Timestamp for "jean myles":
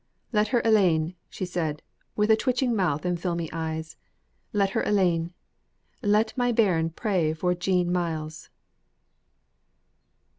7.53-8.49